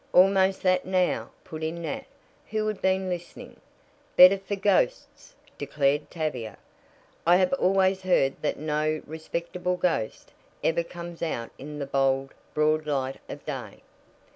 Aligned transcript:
"Almost 0.13 0.63
that 0.63 0.83
now," 0.83 1.29
put 1.43 1.61
in 1.63 1.83
Nat, 1.83 2.05
who 2.49 2.65
had 2.65 2.81
been 2.81 3.07
listening. 3.07 3.61
"Better 4.15 4.39
for 4.39 4.55
ghosts," 4.55 5.35
declared 5.59 6.09
Tavia. 6.09 6.57
"I 7.27 7.35
have 7.35 7.53
always 7.53 8.01
heard 8.01 8.41
that 8.41 8.57
no 8.57 9.03
respectable 9.05 9.77
ghost 9.77 10.31
ever 10.63 10.81
comes 10.81 11.21
out 11.21 11.51
in 11.59 11.77
the 11.77 11.85
bold, 11.85 12.33
broad 12.55 12.87
light 12.87 13.17
of 13.29 13.45
day." 13.45 13.81